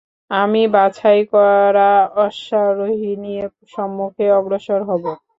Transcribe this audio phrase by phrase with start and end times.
[0.31, 1.91] আমি বাছাই করা
[2.21, 5.03] অশ্বারোহী নিয়ে সম্মুখে অগ্রসর হব।